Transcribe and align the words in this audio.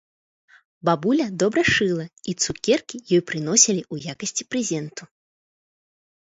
Бабуля 0.87 1.27
добра 1.43 1.63
шыла, 1.73 2.05
і 2.33 2.35
цукеркі 2.45 3.01
ёй 3.17 3.21
прыносілі 3.33 3.81
ў 3.93 4.15
якасці 4.15 4.43
прэзенту. 4.55 5.03